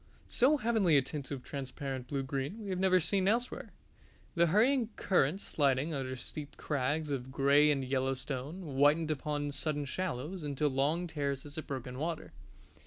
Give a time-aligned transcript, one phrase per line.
[0.27, 3.69] So heavenly a tint of transparent blue green we have never seen elsewhere,
[4.33, 9.85] the hurrying current sliding under steep crags of gray and yellow stone, whitened upon sudden
[9.85, 12.31] shallows into long terraces of broken water.